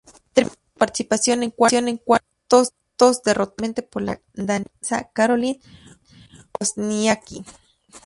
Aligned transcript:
Termina 0.33 0.53
su 0.55 0.79
participación 0.79 1.43
en 1.43 1.51
cuartos 1.97 2.73
derrotada 3.23 3.51
ampliamente 3.51 3.83
por 3.83 4.01
la 4.01 4.19
danesa 4.33 5.11
Caroline 5.13 5.59
Wozniacki. 6.59 7.45